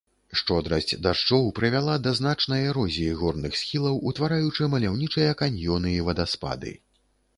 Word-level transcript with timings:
Шчодрасць 0.39 0.93
дажджоў 1.07 1.43
прывяла 1.59 1.97
да 2.05 2.13
значнай 2.19 2.65
эрозіі 2.71 3.11
горных 3.21 3.57
схілаў, 3.61 3.99
утвараючы 4.13 4.71
маляўнічыя 4.75 5.39
каньёны 5.43 5.97
і 5.99 6.05
вадаспады. 6.09 6.75